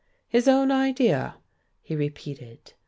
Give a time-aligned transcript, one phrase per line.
[0.27, 1.35] "His own idea!"
[1.83, 2.73] he repeated.